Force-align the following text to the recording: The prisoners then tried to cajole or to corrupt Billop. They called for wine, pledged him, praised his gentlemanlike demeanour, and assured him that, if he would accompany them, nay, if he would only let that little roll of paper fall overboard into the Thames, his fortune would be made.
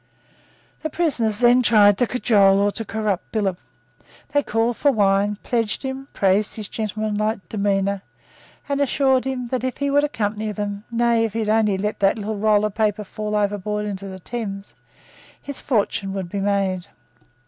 The 0.81 0.89
prisoners 0.89 1.37
then 1.37 1.61
tried 1.61 1.99
to 1.99 2.07
cajole 2.07 2.57
or 2.59 2.71
to 2.71 2.83
corrupt 2.83 3.31
Billop. 3.31 3.59
They 4.33 4.41
called 4.41 4.75
for 4.75 4.91
wine, 4.91 5.37
pledged 5.43 5.83
him, 5.83 6.07
praised 6.11 6.55
his 6.55 6.67
gentlemanlike 6.67 7.47
demeanour, 7.49 8.01
and 8.67 8.81
assured 8.81 9.25
him 9.25 9.49
that, 9.49 9.63
if 9.63 9.77
he 9.77 9.91
would 9.91 10.03
accompany 10.03 10.51
them, 10.53 10.85
nay, 10.89 11.23
if 11.25 11.33
he 11.33 11.39
would 11.41 11.49
only 11.49 11.77
let 11.77 11.99
that 11.99 12.17
little 12.17 12.37
roll 12.39 12.65
of 12.65 12.73
paper 12.73 13.03
fall 13.03 13.35
overboard 13.35 13.85
into 13.85 14.07
the 14.07 14.17
Thames, 14.19 14.73
his 15.39 15.61
fortune 15.61 16.13
would 16.13 16.29
be 16.29 16.39
made. 16.39 16.87